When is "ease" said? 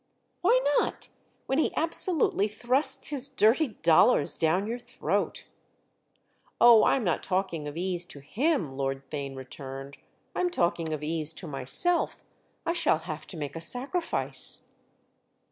7.77-8.07, 11.03-11.33